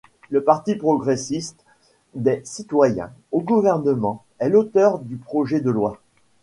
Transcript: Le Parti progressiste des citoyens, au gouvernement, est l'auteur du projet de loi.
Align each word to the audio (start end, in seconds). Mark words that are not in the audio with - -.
Le 0.31 0.43
Parti 0.43 0.73
progressiste 0.73 1.63
des 2.15 2.41
citoyens, 2.43 3.11
au 3.31 3.39
gouvernement, 3.39 4.23
est 4.39 4.49
l'auteur 4.49 4.97
du 4.97 5.15
projet 5.17 5.61
de 5.61 5.69
loi. 5.69 6.01